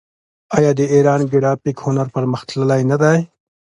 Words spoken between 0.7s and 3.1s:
د ایران ګرافیک هنر پرمختللی نه